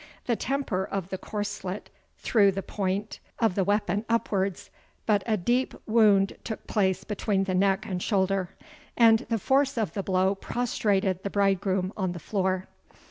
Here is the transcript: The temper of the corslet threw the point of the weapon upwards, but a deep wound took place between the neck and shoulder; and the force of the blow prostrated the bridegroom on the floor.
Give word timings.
The 0.25 0.35
temper 0.35 0.83
of 0.83 1.09
the 1.09 1.19
corslet 1.19 1.91
threw 2.17 2.51
the 2.51 2.63
point 2.63 3.19
of 3.37 3.53
the 3.53 3.63
weapon 3.63 4.03
upwards, 4.09 4.71
but 5.05 5.21
a 5.27 5.37
deep 5.37 5.75
wound 5.87 6.35
took 6.43 6.65
place 6.65 7.03
between 7.03 7.43
the 7.43 7.53
neck 7.53 7.85
and 7.85 8.01
shoulder; 8.01 8.49
and 8.97 9.19
the 9.29 9.37
force 9.37 9.77
of 9.77 9.93
the 9.93 10.01
blow 10.01 10.33
prostrated 10.33 11.21
the 11.21 11.29
bridegroom 11.29 11.93
on 11.95 12.13
the 12.13 12.17
floor. 12.19 12.67